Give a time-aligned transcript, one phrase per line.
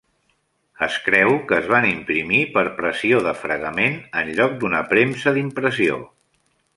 [0.85, 6.01] Es creu que es van imprimir per pressió de fregament, en lloc d'una premsa d'impressió.